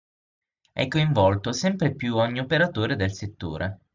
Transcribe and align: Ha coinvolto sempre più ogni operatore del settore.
Ha 0.73 0.87
coinvolto 0.87 1.51
sempre 1.51 1.93
più 1.93 2.15
ogni 2.15 2.39
operatore 2.39 2.95
del 2.95 3.13
settore. 3.13 3.81